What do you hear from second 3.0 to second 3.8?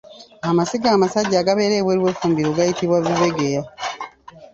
Bibegeya.